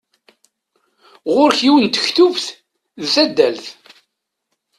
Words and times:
Ɣur-k 1.35 1.59
yiwet 1.63 1.83
n 1.85 1.87
tektubt 1.93 2.45
d 3.01 3.03
tadalt. 3.13 3.65